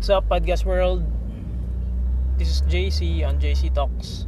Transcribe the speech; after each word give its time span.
What's 0.00 0.08
up, 0.08 0.32
Podcast 0.32 0.64
World? 0.64 1.04
This 2.40 2.48
is 2.48 2.62
JC 2.64 3.20
on 3.20 3.36
JC 3.36 3.68
Talks. 3.68 4.24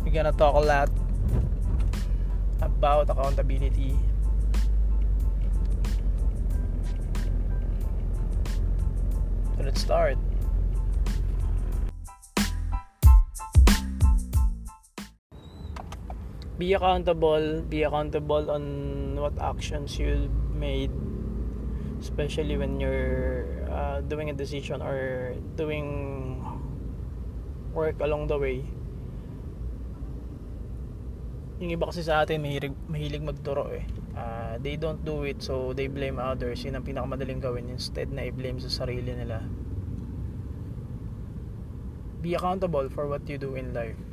We're 0.00 0.16
gonna 0.16 0.32
talk 0.32 0.56
a 0.56 0.64
lot 0.64 0.88
about 2.64 3.12
accountability. 3.12 3.92
So 9.58 9.60
let's 9.60 9.84
start. 9.84 10.16
Be 16.58 16.74
accountable 16.74 17.62
be 17.62 17.86
accountable 17.86 18.50
on 18.50 19.14
what 19.14 19.32
actions 19.38 19.98
you 19.98 20.28
made 20.52 20.90
especially 22.00 22.56
when 22.56 22.78
you're 22.78 23.46
uh, 23.70 24.00
doing 24.06 24.30
a 24.30 24.34
decision 24.34 24.82
or 24.82 25.34
doing 25.56 26.38
work 27.74 27.98
along 28.00 28.26
the 28.26 28.38
way. 28.38 28.64
Yung 31.58 31.74
iba 31.74 31.90
kasi 31.90 32.06
sa 32.06 32.22
atin 32.22 32.38
mahilig, 32.38 32.74
mahilig 32.86 33.22
magturo 33.22 33.66
eh. 33.74 33.84
Uh, 34.14 34.58
they 34.62 34.78
don't 34.78 35.02
do 35.02 35.26
it 35.26 35.42
so 35.42 35.74
they 35.74 35.90
blame 35.90 36.22
others. 36.22 36.62
Yun 36.62 36.78
ang 36.78 36.86
pinakamadaling 36.86 37.42
gawin 37.42 37.66
instead 37.70 38.10
na 38.14 38.26
i-blame 38.30 38.62
sa 38.62 38.70
sarili 38.70 39.10
nila. 39.10 39.42
Be 42.22 42.34
accountable 42.34 42.86
for 42.90 43.06
what 43.10 43.26
you 43.26 43.38
do 43.38 43.54
in 43.58 43.74
life 43.74 44.07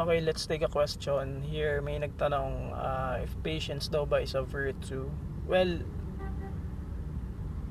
Okay, 0.00 0.24
let's 0.24 0.48
take 0.48 0.64
a 0.64 0.72
question. 0.72 1.44
Here 1.44 1.84
may 1.84 2.00
nagtanong 2.00 2.72
uh, 2.72 3.20
if 3.20 3.36
patience 3.44 3.84
daw 3.84 4.08
ba 4.08 4.24
is 4.24 4.32
a 4.32 4.40
virtue. 4.40 5.12
Well, 5.44 5.84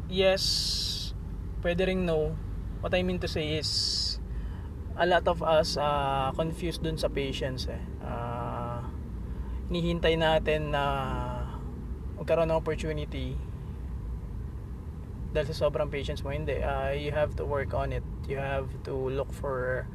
yes, 0.05 0.45
pwede 1.65 1.89
ring 1.89 2.05
no. 2.05 2.37
What 2.85 2.93
I 2.93 3.01
mean 3.01 3.17
to 3.25 3.29
say 3.29 3.57
is 3.57 4.21
a 4.93 5.09
lot 5.09 5.25
of 5.25 5.41
us 5.41 5.73
uh, 5.73 6.29
confused 6.37 6.85
dun 6.85 7.01
sa 7.01 7.09
patience 7.09 7.65
eh. 7.65 7.81
Uh, 8.05 8.85
hinihintay 9.73 10.13
natin 10.13 10.69
na 10.69 10.85
magkaroon 12.21 12.53
ng 12.53 12.61
opportunity 12.61 13.33
dahil 15.33 15.49
sa 15.49 15.65
sobrang 15.65 15.89
patience 15.89 16.21
mo 16.21 16.29
hindi 16.29 16.61
uh, 16.61 16.93
you 16.93 17.09
have 17.09 17.33
to 17.33 17.45
work 17.45 17.73
on 17.73 17.89
it 17.89 18.05
you 18.25 18.37
have 18.37 18.69
to 18.81 18.93
look 18.93 19.29
for 19.29 19.85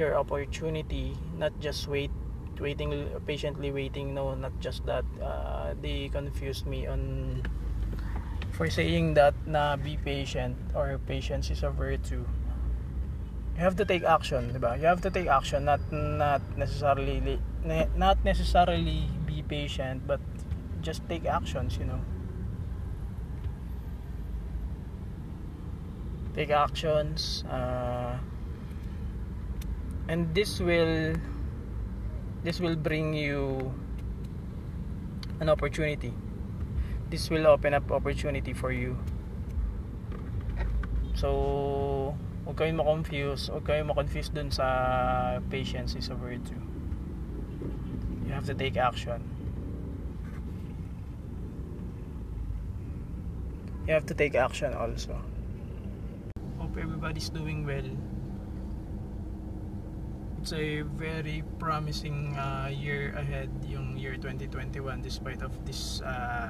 your 0.00 0.16
opportunity 0.16 1.12
not 1.36 1.52
just 1.60 1.84
wait 1.86 2.10
waiting 2.58 2.92
patiently 3.28 3.72
waiting 3.72 4.12
no 4.12 4.34
not 4.34 4.52
just 4.60 4.84
that. 4.84 5.04
Uh, 5.16 5.72
they 5.80 6.08
confused 6.12 6.66
me 6.66 6.86
on 6.86 7.42
for 8.52 8.68
saying 8.68 9.14
that 9.14 9.32
na 9.46 9.76
be 9.76 9.96
patient 9.96 10.56
or 10.74 11.00
patience 11.08 11.48
is 11.48 11.62
a 11.62 11.70
virtue 11.70 12.24
you 13.56 13.60
have 13.60 13.76
to 13.76 13.84
take 13.84 14.04
action 14.04 14.52
diba 14.52 14.76
you 14.76 14.84
have 14.84 15.00
to 15.00 15.08
take 15.08 15.28
action 15.28 15.64
not 15.64 15.80
not 15.92 16.40
necessarily 16.56 17.40
not 17.96 18.20
necessarily 18.24 19.08
be 19.24 19.40
patient 19.40 20.04
but 20.06 20.20
just 20.80 21.00
take 21.08 21.24
actions 21.24 21.76
you 21.76 21.84
know? 21.84 22.00
Take 26.34 26.50
actions 26.50 27.44
uh, 27.50 28.16
and 30.10 30.34
this 30.34 30.58
will 30.58 31.14
this 32.42 32.58
will 32.58 32.74
bring 32.74 33.14
you 33.14 33.70
an 35.38 35.48
opportunity. 35.48 36.12
This 37.10 37.30
will 37.30 37.46
open 37.46 37.74
up 37.74 37.86
opportunity 37.94 38.50
for 38.52 38.74
you. 38.74 38.98
So 41.14 42.18
huwag 42.42 42.58
kayong 42.58 42.82
ma-confuse 42.82 43.54
huwag 43.54 43.62
kayong 43.62 43.94
ma-confuse 43.94 44.34
dun 44.34 44.50
sa 44.50 45.38
patience 45.46 45.94
is 45.94 46.10
a 46.10 46.18
virtue 46.18 46.58
you 48.26 48.34
have 48.34 48.46
to 48.46 48.54
take 48.54 48.78
action. 48.78 49.18
You 53.88 53.94
have 53.94 54.06
to 54.06 54.14
take 54.14 54.38
action 54.38 54.72
also. 54.72 55.18
Hope 56.62 56.78
everybody's 56.78 57.28
doing 57.28 57.66
well 57.66 57.90
it's 60.40 60.56
a 60.56 60.80
very 60.96 61.44
promising 61.60 62.32
uh, 62.40 62.72
year 62.72 63.12
ahead 63.12 63.52
yung 63.68 63.92
year 63.92 64.16
2021 64.16 65.04
despite 65.04 65.44
of 65.44 65.52
this 65.68 66.00
uh, 66.00 66.48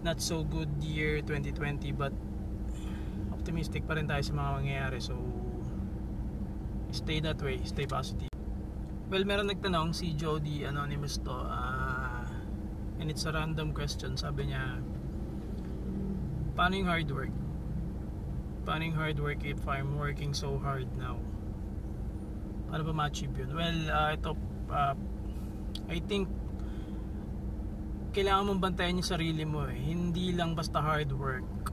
not 0.00 0.16
so 0.24 0.40
good 0.40 0.72
year 0.80 1.20
2020 1.20 1.92
but 1.92 2.16
optimistic 3.28 3.84
pa 3.84 3.92
rin 3.92 4.08
tayo 4.08 4.24
sa 4.24 4.32
mga 4.32 4.50
mangyayari. 4.56 4.98
So 5.04 5.20
stay 6.96 7.20
that 7.20 7.36
way 7.44 7.60
stay 7.68 7.84
positive. 7.84 8.32
Well 9.12 9.28
meron 9.28 9.52
nagtanong 9.52 9.92
si 9.92 10.16
Jody 10.16 10.64
anonymous 10.64 11.20
to 11.28 11.32
uh, 11.32 12.24
and 12.96 13.12
it's 13.12 13.28
a 13.28 13.36
random 13.36 13.76
question. 13.76 14.16
Sabi 14.16 14.48
niya 14.48 14.80
paano 16.56 16.72
yung 16.80 16.88
hard 16.88 17.08
work? 17.12 17.34
Paano 18.64 18.88
yung 18.88 18.96
hard 18.96 19.20
work 19.20 19.44
if 19.44 19.60
I'm 19.68 20.00
working 20.00 20.32
so 20.32 20.56
hard 20.56 20.88
now 20.96 21.20
ano 22.72 22.82
ba 22.88 22.92
ma-achieve 23.04 23.44
yun? 23.44 23.50
Well 23.52 23.80
uh, 23.92 24.10
ito 24.16 24.32
uh, 24.72 24.96
I 25.92 26.00
think 26.08 26.26
kailangan 28.16 28.48
mong 28.48 28.60
bantayan 28.60 29.00
yung 29.00 29.08
sarili 29.08 29.44
mo 29.44 29.68
eh. 29.68 29.76
hindi 29.76 30.32
lang 30.32 30.56
basta 30.56 30.80
hard 30.80 31.12
work 31.12 31.72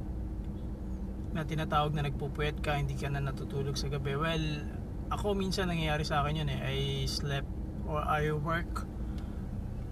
na 1.36 1.44
tinatawag 1.48 1.96
na 1.96 2.08
nagpupuyat 2.08 2.60
ka 2.60 2.80
hindi 2.80 3.00
ka 3.00 3.08
na 3.08 3.24
natutulog 3.24 3.80
sa 3.80 3.88
gabi. 3.88 4.20
Well 4.20 4.46
ako 5.10 5.34
minsan 5.40 5.72
nangyayari 5.72 6.04
sa 6.04 6.22
akin 6.22 6.44
yun 6.44 6.50
eh. 6.52 6.60
I 6.60 6.78
slept 7.08 7.50
or 7.88 8.04
I 8.04 8.30
work 8.36 8.86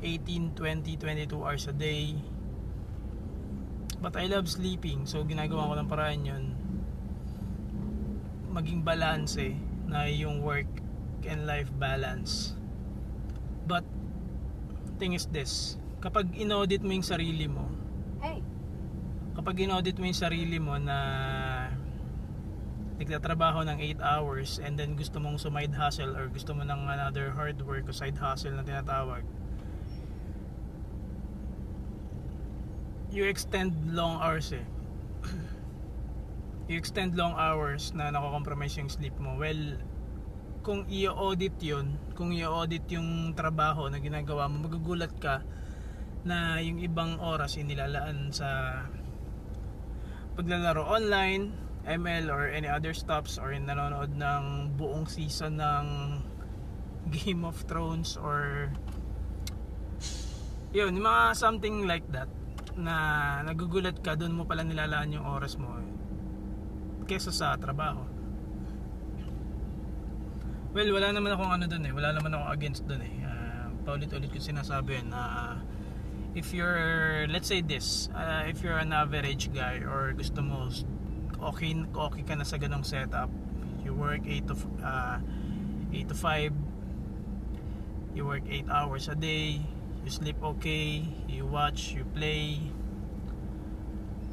18, 0.03 0.53
20, 0.53 0.93
22 0.93 1.33
hours 1.41 1.65
a 1.65 1.73
day. 1.73 2.13
But 3.97 4.13
I 4.13 4.29
love 4.29 4.45
sleeping 4.45 5.09
so 5.09 5.25
ginagawa 5.25 5.71
ko 5.71 5.73
ng 5.79 5.89
paraan 5.89 6.21
yun. 6.21 6.45
Maging 8.51 8.83
balance 8.85 9.39
eh 9.39 9.55
na 9.87 10.05
yung 10.11 10.43
work 10.43 10.86
and 11.25 11.49
life 11.49 11.71
balance. 11.79 12.53
But 13.65 13.83
thing 14.97 15.13
is 15.13 15.29
this 15.29 15.77
kapag 16.01 16.33
inaudit 16.33 16.81
mo 16.81 16.93
yung 16.93 17.05
sarili 17.05 17.45
mo 17.45 17.69
hey. 18.21 18.41
kapag 19.37 19.61
inaudit 19.61 19.97
mo 20.01 20.09
yung 20.09 20.17
sarili 20.17 20.57
mo 20.57 20.73
na 20.81 20.97
nagtatrabaho 22.97 23.61
ng 23.61 23.77
8 23.97 24.01
hours 24.01 24.57
and 24.57 24.73
then 24.73 24.97
gusto 24.97 25.21
mong 25.21 25.37
sumide 25.37 25.69
hustle 25.77 26.17
or 26.17 26.25
gusto 26.33 26.57
mo 26.57 26.65
ng 26.65 26.89
another 26.89 27.29
hard 27.29 27.61
work 27.61 27.85
o 27.85 27.93
side 27.93 28.17
hustle 28.17 28.57
na 28.57 28.65
tinatawag 28.65 29.21
you 33.13 33.23
extend 33.23 33.73
long 33.95 34.19
hours 34.19 34.51
eh. 34.51 34.65
You 36.67 36.75
extend 36.75 37.15
long 37.15 37.31
hours 37.39 37.95
na 37.95 38.11
nako-compromise 38.11 38.75
yung 38.75 38.91
sleep 38.91 39.15
mo. 39.23 39.39
Well 39.39 39.79
kung 40.67 40.83
i-audit 40.91 41.55
yun 41.63 41.95
kung 42.11 42.35
i-audit 42.35 42.83
yung 42.91 43.31
trabaho 43.31 43.87
na 43.87 44.03
ginagawa 44.03 44.51
mo 44.51 44.67
magugulat 44.67 45.15
ka 45.15 45.39
na 46.27 46.59
yung 46.59 46.83
ibang 46.83 47.23
oras 47.23 47.55
inilalaan 47.55 48.35
sa 48.35 48.83
paglalaro 50.35 50.83
online 50.83 51.55
ML 51.87 52.27
or 52.27 52.51
any 52.51 52.67
other 52.67 52.91
stops 52.91 53.39
or 53.39 53.55
nanonood 53.55 54.11
ng 54.19 54.75
buong 54.75 55.07
season 55.07 55.55
ng 55.55 55.87
Game 57.15 57.47
of 57.47 57.63
Thrones 57.63 58.19
or 58.19 58.67
yun, 60.75 60.99
mga 60.99 61.31
something 61.31 61.87
like 61.87 62.03
that 62.11 62.27
na 62.75 63.39
nagugulat 63.47 64.03
ka 64.03 64.19
doon 64.19 64.35
mo 64.35 64.43
pala 64.43 64.67
nilalaan 64.67 65.15
yung 65.15 65.23
oras 65.23 65.55
mo 65.55 65.79
kesa 67.07 67.31
sa 67.31 67.55
trabaho 67.55 68.16
Well, 70.77 70.93
wala 70.93 71.09
naman 71.09 71.33
akong 71.33 71.49
ano 71.49 71.65
doon 71.65 71.89
eh. 71.89 71.93
Wala 71.97 72.13
naman 72.13 72.37
akong 72.37 72.53
against 72.53 72.85
doon 72.85 73.01
eh. 73.01 73.09
Uh, 73.25 73.73
paulit-ulit 73.81 74.29
ko 74.29 74.37
sinasabi 74.37 75.01
yan 75.01 75.09
na 75.09 75.17
uh, 75.17 75.53
if 76.37 76.53
you're 76.53 77.25
let's 77.33 77.49
say 77.49 77.65
this 77.65 78.13
uh, 78.13 78.45
if 78.45 78.61
you're 78.61 78.77
an 78.77 78.93
average 78.93 79.49
guy 79.57 79.81
or 79.81 80.13
gusto 80.13 80.37
mo 80.37 80.69
okay 81.41 81.73
okay 81.81 82.21
ka 82.21 82.37
na 82.37 82.45
sa 82.45 82.61
ganong 82.61 82.85
setup 82.85 83.33
you 83.81 83.89
work 83.89 84.21
8 84.21 84.45
to 84.45 84.55
uh, 84.85 85.17
8 85.89 86.13
to 86.13 86.15
5 88.13 88.13
you 88.13 88.21
work 88.29 88.45
8 88.45 88.69
hours 88.69 89.09
a 89.09 89.17
day 89.17 89.57
you 90.05 90.11
sleep 90.13 90.37
okay 90.45 91.01
you 91.25 91.49
watch 91.49 91.97
you 91.97 92.05
play 92.13 92.61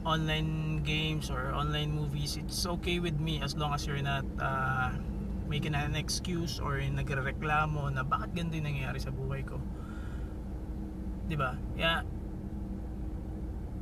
online 0.04 0.84
games 0.84 1.32
or 1.32 1.56
online 1.56 1.88
movies 1.88 2.36
it's 2.36 2.68
okay 2.68 3.00
with 3.00 3.16
me 3.16 3.40
as 3.40 3.56
long 3.56 3.72
as 3.72 3.88
you're 3.88 4.04
not 4.04 4.28
uh, 4.36 4.92
making 5.54 5.78
an 5.78 5.94
excuse 5.94 6.58
or 6.58 6.82
nagrereklamo 6.82 7.86
na 7.94 8.02
bakit 8.02 8.34
ganito 8.34 8.58
yung 8.58 8.66
nangyayari 8.74 8.98
sa 8.98 9.14
buhay 9.14 9.46
ko 9.46 9.62
'di 11.28 11.36
ba? 11.38 11.56
Yeah. 11.78 12.04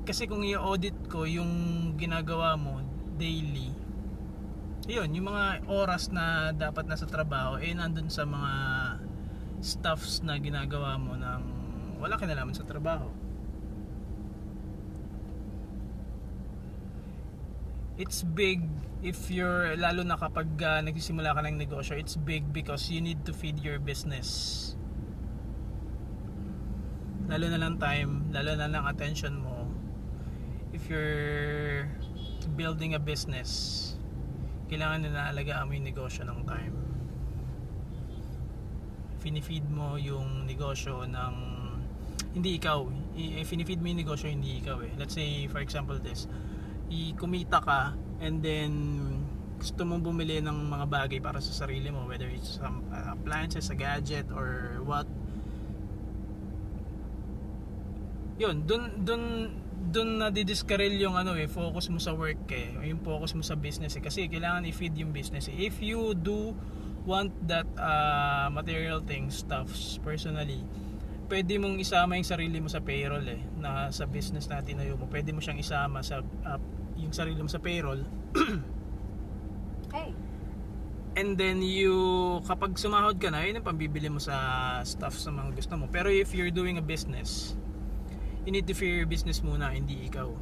Kasi 0.03 0.27
kung 0.27 0.43
i-audit 0.43 1.07
ko 1.07 1.25
yung 1.25 1.95
ginagawa 1.95 2.59
mo 2.59 2.83
daily, 3.15 3.71
yun, 4.91 5.15
yung 5.15 5.31
mga 5.31 5.63
oras 5.71 6.11
na 6.11 6.51
dapat 6.51 6.91
nasa 6.91 7.07
trabaho, 7.07 7.55
eh 7.63 7.71
nandun 7.71 8.11
sa 8.11 8.27
mga 8.27 8.53
stuffs 9.63 10.27
na 10.27 10.43
ginagawa 10.43 10.99
mo 10.99 11.15
ng 11.15 11.43
wala 12.03 12.19
kinalaman 12.19 12.51
sa 12.51 12.67
trabaho. 12.67 13.15
It's 18.01 18.25
big 18.25 18.65
if 19.03 19.29
you're, 19.29 19.77
lalo 19.77 20.07
na 20.07 20.17
kapag 20.17 20.49
uh, 20.63 20.81
nagsisimula 20.81 21.35
ka 21.35 21.43
ng 21.45 21.59
negosyo, 21.59 21.99
it's 21.99 22.17
big 22.17 22.49
because 22.55 22.89
you 22.89 23.03
need 23.03 23.27
to 23.27 23.33
feed 23.35 23.59
your 23.61 23.83
business. 23.83 24.73
Lalo 27.29 27.49
na 27.49 27.59
lang 27.59 27.77
time 27.77 28.29
lalo 28.33 28.57
na 28.57 28.67
lang 28.67 28.85
attention 28.89 29.37
mo. 29.39 29.69
If 30.73 30.89
you're 30.89 31.89
building 32.57 32.97
a 32.97 33.01
business 33.01 33.93
kailangan 34.73 35.05
na 35.05 35.29
naalagaan 35.29 35.69
mo 35.69 35.77
yung 35.77 35.85
negosyo 35.85 36.25
ng 36.25 36.49
time. 36.49 36.75
Finifeed 39.21 39.69
mo 39.69 40.01
yung 40.01 40.49
negosyo 40.49 41.05
ng 41.05 41.35
hindi 42.33 42.57
ikaw. 42.57 42.89
Finifeed 43.45 43.85
mo 43.85 43.93
yung 43.93 44.01
negosyo 44.01 44.33
hindi 44.33 44.65
ikaw 44.65 44.81
eh. 44.81 44.89
Let's 44.97 45.13
say 45.13 45.45
for 45.53 45.61
example 45.61 46.01
this 46.01 46.25
i-kumita 46.93 47.65
ka 47.65 47.97
and 48.21 48.45
then 48.45 48.71
gusto 49.57 49.87
mong 49.87 50.03
bumili 50.03 50.43
ng 50.43 50.69
mga 50.69 50.87
bagay 50.91 51.19
para 51.23 51.39
sa 51.39 51.65
sarili 51.65 51.89
mo 51.89 52.05
whether 52.05 52.27
it's 52.27 52.59
some 52.59 52.83
uh, 52.91 53.15
appliances, 53.15 53.71
a 53.71 53.77
gadget 53.79 54.27
or 54.35 54.83
what. 54.83 55.07
Yun 58.43 58.67
dun 58.67 59.07
dun 59.07 59.23
dun 59.93 60.19
na 60.19 60.35
didiskarel 60.35 60.99
yung 60.99 61.15
ano 61.15 61.39
eh 61.39 61.47
focus 61.47 61.91
mo 61.91 62.03
sa 62.03 62.11
work 62.11 62.51
eh 62.51 62.75
yung 62.87 63.03
focus 63.07 63.39
mo 63.39 63.43
sa 63.47 63.55
business 63.55 63.95
eh. 63.95 64.03
Kasi 64.03 64.27
kailangan 64.27 64.67
i-feed 64.67 64.99
yung 64.99 65.15
business 65.15 65.47
eh. 65.47 65.57
if 65.57 65.79
you 65.79 66.11
do 66.19 66.59
want 67.07 67.31
that 67.47 67.67
uh, 67.79 68.51
material 68.51 69.03
things 69.03 69.43
stuffs 69.43 69.99
personally 70.07 70.63
pwede 71.33 71.57
mong 71.57 71.81
isama 71.81 72.21
yung 72.21 72.29
sarili 72.29 72.61
mo 72.61 72.69
sa 72.69 72.85
payroll 72.85 73.25
eh 73.25 73.41
na 73.57 73.89
sa 73.89 74.05
business 74.05 74.53
na 74.53 74.61
tinayo 74.61 75.01
mo. 75.01 75.09
Pwede 75.09 75.33
mo 75.33 75.41
siyang 75.41 75.57
isama 75.57 76.05
sa 76.05 76.21
uh, 76.21 76.61
yung 77.03 77.13
sarili 77.13 77.43
mo 77.43 77.51
sa 77.51 77.59
payroll. 77.59 78.07
Hey. 79.93 80.17
And 81.13 81.37
then 81.37 81.61
you 81.61 81.93
kapag 82.49 82.81
sumahod 82.81 83.21
ka 83.21 83.29
na 83.29 83.45
yun 83.45 83.61
ang 83.61 83.67
pambibili 83.69 84.09
mo 84.09 84.17
sa 84.17 84.81
stuff 84.89 85.13
sa 85.21 85.29
mga 85.29 85.53
gusto 85.53 85.77
mo. 85.77 85.85
Pero 85.93 86.09
if 86.09 86.33
you're 86.33 86.55
doing 86.55 86.81
a 86.81 86.85
business 86.85 87.53
you 88.49 88.51
need 88.51 88.67
to 88.67 88.75
fear 88.75 88.97
your 88.97 89.11
business 89.11 89.45
muna 89.45 89.71
hindi 89.71 90.09
ikaw. 90.09 90.33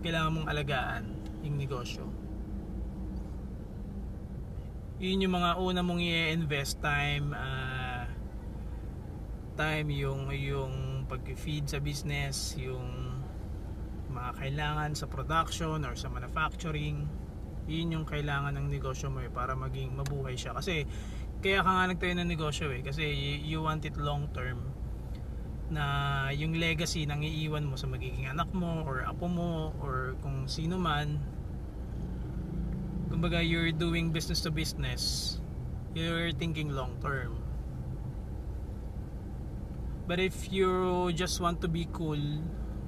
Kailangan 0.00 0.30
mong 0.32 0.48
alagaan 0.48 1.04
yung 1.44 1.60
negosyo. 1.60 2.08
Yun 4.96 5.28
yung 5.28 5.34
mga 5.36 5.50
una 5.60 5.80
mong 5.84 6.00
i-invest 6.00 6.80
time 6.80 7.36
uh, 7.36 8.08
time 9.60 9.92
yung 9.92 10.32
yung 10.32 10.74
pag-feed 11.06 11.70
sa 11.70 11.78
business 11.78 12.58
yung 12.58 13.16
mga 14.10 14.30
kailangan 14.38 14.90
sa 14.94 15.06
production 15.06 15.82
or 15.86 15.94
sa 15.94 16.10
manufacturing 16.10 17.06
yun 17.66 17.90
yung 17.90 18.06
kailangan 18.06 18.54
ng 18.54 18.70
negosyo 18.70 19.10
mo 19.10 19.18
eh, 19.22 19.30
para 19.30 19.58
maging 19.58 19.90
mabuhay 19.98 20.38
siya. 20.38 20.54
Kasi 20.54 20.86
kaya 21.42 21.60
ka 21.62 21.70
nga 21.70 21.84
nagtayo 21.90 22.14
ng 22.14 22.30
negosyo 22.30 22.70
eh 22.70 22.80
kasi 22.80 23.02
you 23.42 23.60
want 23.62 23.82
it 23.82 23.98
long 23.98 24.30
term. 24.30 24.62
Na 25.66 26.30
yung 26.30 26.54
legacy 26.54 27.10
nang 27.10 27.26
iiwan 27.26 27.66
mo 27.66 27.74
sa 27.74 27.90
magiging 27.90 28.30
anak 28.30 28.46
mo 28.54 28.86
or 28.86 29.02
apo 29.02 29.26
mo 29.26 29.74
or 29.82 30.14
kung 30.22 30.46
sino 30.46 30.78
man 30.78 31.18
kumbaga 33.10 33.42
you're 33.42 33.74
doing 33.74 34.10
business 34.14 34.42
to 34.42 34.50
business 34.50 35.36
you're 35.94 36.30
thinking 36.36 36.70
long 36.70 36.94
term 37.00 37.38
but 40.06 40.22
if 40.22 40.50
you 40.50 40.70
just 41.12 41.42
want 41.42 41.58
to 41.58 41.68
be 41.68 41.86
cool 41.90 42.18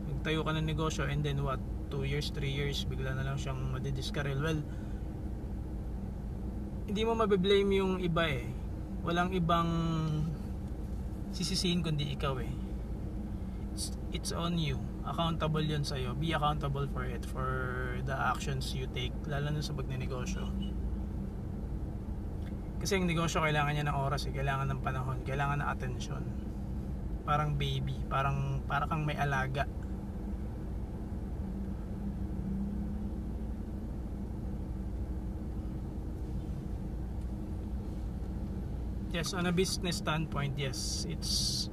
nagtayo 0.08 0.42
ka 0.46 0.54
ng 0.54 0.66
negosyo 0.66 1.06
and 1.06 1.22
then 1.26 1.42
what 1.42 1.60
2 1.90 2.06
years 2.06 2.30
3 2.30 2.46
years 2.46 2.86
bigla 2.86 3.14
na 3.14 3.22
lang 3.26 3.36
siyang 3.36 3.58
madidiscarrel 3.74 4.38
well 4.38 4.60
hindi 6.88 7.04
mo 7.04 7.12
mabe-blame 7.12 7.84
yung 7.84 8.00
iba 8.00 8.24
eh. 8.32 8.48
Walang 9.04 9.36
ibang 9.36 9.68
sisisihin 11.36 11.84
kundi 11.84 12.16
ikaw 12.16 12.40
eh. 12.40 12.48
It's, 13.76 13.92
it's 14.08 14.32
on 14.32 14.56
you. 14.56 14.80
Accountable 15.04 15.60
yun 15.60 15.84
sa'yo. 15.84 16.16
Be 16.16 16.32
accountable 16.32 16.88
for 16.88 17.04
it 17.04 17.28
for 17.28 17.48
the 18.08 18.16
actions 18.16 18.72
you 18.72 18.88
take 18.96 19.12
lalo 19.28 19.52
na 19.52 19.60
sa 19.60 19.76
pagnenegosyo 19.76 20.48
kasi 22.78 22.94
yung 22.94 23.10
negosyo 23.10 23.42
kailangan 23.42 23.74
niya 23.74 23.90
ng 23.90 23.98
oras 23.98 24.30
eh. 24.30 24.32
Kailangan 24.32 24.70
ng 24.70 24.80
panahon. 24.86 25.18
Kailangan 25.26 25.60
ng 25.60 25.68
attention 25.68 26.22
parang 27.28 27.60
baby 27.60 27.92
parang 28.08 28.64
para 28.64 28.88
kang 28.88 29.04
may 29.04 29.12
alaga. 29.20 29.68
Yes 39.12 39.36
on 39.36 39.44
a 39.44 39.52
business 39.52 40.00
standpoint 40.00 40.56
yes 40.56 41.04
it's 41.04 41.68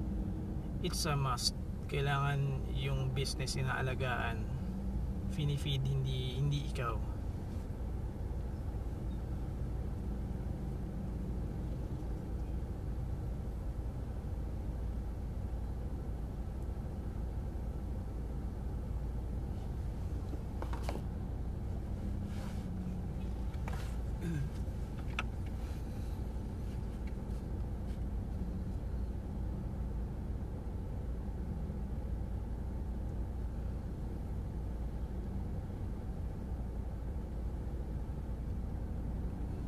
it's 0.84 1.07
a 1.07 1.16
must. 1.16 1.56
Kailangan 1.88 2.68
yung 2.75 3.16
business 3.16 3.56
inaalagaan 3.56 4.44
finifeed 5.31 5.88
hindi 5.88 6.35
hindi 6.35 6.68
ikaw 6.68 7.15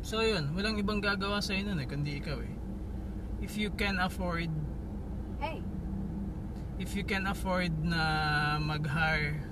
So 0.07 0.23
yun, 0.23 0.55
walang 0.55 0.79
ibang 0.79 1.03
gagawa 1.03 1.43
sa 1.43 1.51
nun 1.51 1.83
eh, 1.83 1.87
kundi 1.87 2.23
ikaw 2.23 2.39
eh. 2.39 2.55
If 3.43 3.59
you 3.59 3.67
can 3.75 3.99
afford 3.99 4.47
Hey. 5.43 5.59
If 6.79 6.95
you 6.95 7.03
can 7.03 7.27
afford 7.27 7.75
na 7.83 8.55
mag-hire 8.55 9.43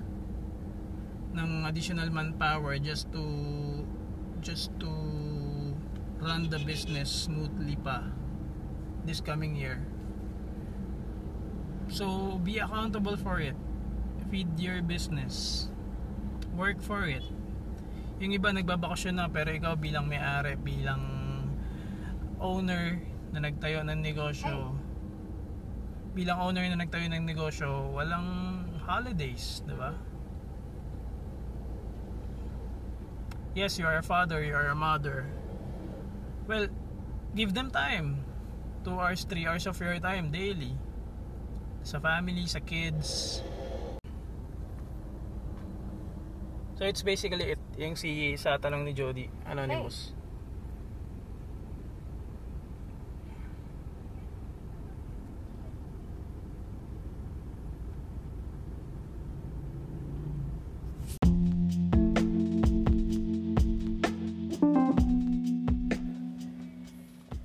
ng 1.36 1.68
additional 1.68 2.08
manpower 2.08 2.80
just 2.80 3.12
to 3.12 3.20
just 4.40 4.72
to 4.80 4.88
run 6.24 6.48
the 6.48 6.56
business 6.64 7.28
smoothly 7.28 7.76
pa 7.76 8.08
this 9.04 9.20
coming 9.20 9.52
year. 9.60 9.84
So 11.92 12.40
be 12.40 12.64
accountable 12.64 13.20
for 13.20 13.44
it. 13.44 13.60
Feed 14.32 14.56
your 14.56 14.80
business. 14.80 15.68
Work 16.56 16.80
for 16.80 17.04
it 17.04 17.28
yung 18.20 18.32
iba 18.32 18.48
nagbabakasyon 18.52 19.14
na 19.20 19.26
pero 19.28 19.52
ikaw 19.52 19.76
bilang 19.76 20.08
may-ari 20.08 20.56
bilang 20.56 21.02
owner 22.40 23.00
na 23.32 23.44
nagtayo 23.44 23.84
ng 23.84 24.00
negosyo 24.00 24.72
bilang 26.16 26.40
owner 26.40 26.64
na 26.72 26.80
nagtayo 26.80 27.06
ng 27.12 27.24
negosyo 27.28 27.92
walang 27.92 28.64
holidays 28.88 29.60
di 29.68 29.74
ba 29.76 29.92
yes 33.52 33.76
you 33.76 33.84
are 33.84 34.00
a 34.00 34.06
father 34.06 34.40
you 34.40 34.56
are 34.56 34.72
a 34.72 34.78
mother 34.78 35.28
well 36.48 36.64
give 37.36 37.52
them 37.52 37.68
time 37.68 38.26
2 38.86 38.94
hours, 38.94 39.26
3 39.26 39.46
hours 39.50 39.66
of 39.66 39.74
your 39.82 39.98
time 39.98 40.30
daily. 40.30 40.78
Sa 41.82 41.98
family, 41.98 42.46
sa 42.46 42.62
kids. 42.62 43.42
So 46.76 46.84
it's 46.84 47.00
basically 47.00 47.56
it. 47.56 47.60
Yung 47.80 47.96
si 47.96 48.36
sa 48.36 48.60
tanong 48.60 48.84
ni 48.84 48.92
Jody, 48.92 49.32
Anonymous. 49.48 50.12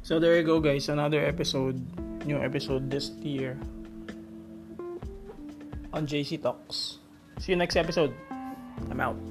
So 0.03 0.19
there 0.19 0.35
you 0.35 0.43
go 0.43 0.59
guys, 0.59 0.91
another 0.91 1.23
episode, 1.23 1.79
new 2.27 2.35
episode 2.35 2.91
this 2.91 3.15
year 3.23 3.55
on 5.95 6.03
JC 6.03 6.35
Talks. 6.35 6.99
See 7.39 7.55
you 7.55 7.57
next 7.57 7.79
episode. 7.79 8.11
I'm 8.89 8.99
out. 8.99 9.30